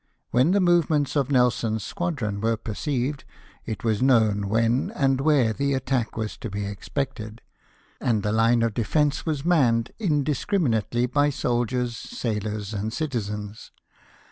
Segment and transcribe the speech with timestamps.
[0.31, 3.23] When the movements of Nelson's squadron were perceived,
[3.67, 7.39] it "was known when and where the attack was to be expected,
[7.99, 13.69] and the Ime of defence was manned indiscriminately by soldiers, sailors, and citizens.